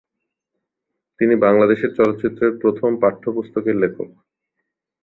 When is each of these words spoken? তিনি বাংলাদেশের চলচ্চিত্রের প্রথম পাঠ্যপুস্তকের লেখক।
তিনি 1.19 1.33
বাংলাদেশের 1.45 1.91
চলচ্চিত্রের 1.97 2.51
প্রথম 2.61 2.89
পাঠ্যপুস্তকের 3.01 3.75
লেখক। 3.75 4.09